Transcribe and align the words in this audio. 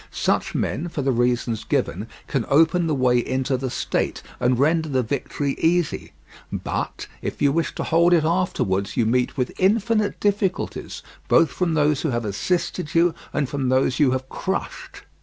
Such 0.09 0.55
men, 0.55 0.87
for 0.87 1.03
the 1.03 1.11
reasons 1.11 1.63
given, 1.63 2.07
can 2.25 2.43
open 2.49 2.87
the 2.87 2.95
way 2.95 3.19
into 3.19 3.55
the 3.55 3.69
state 3.69 4.23
and 4.39 4.57
render 4.57 4.89
the 4.89 5.03
victory 5.03 5.53
easy; 5.59 6.11
but 6.51 7.05
if 7.21 7.39
you 7.39 7.51
wish 7.51 7.75
to 7.75 7.83
hold 7.83 8.11
it 8.11 8.23
afterwards, 8.23 8.97
you 8.97 9.05
meet 9.05 9.37
with 9.37 9.53
infinite 9.59 10.19
difficulties, 10.19 11.03
both 11.27 11.51
from 11.51 11.75
those 11.75 12.01
who 12.01 12.09
have 12.09 12.25
assisted 12.25 12.95
you 12.95 13.13
and 13.31 13.47
from 13.47 13.69
those 13.69 13.99
you 13.99 14.09
have 14.09 14.27
crushed. 14.27 15.03